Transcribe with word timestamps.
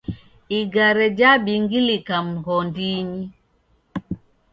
Igare 0.59 1.05
jhabingilika 1.17 2.15
mghondinyi 2.27 3.23